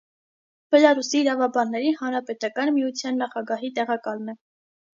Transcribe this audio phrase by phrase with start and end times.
[0.75, 4.39] Բելառուսի իրավաբանների հանրապետական միության նախագահի տեղակալն է։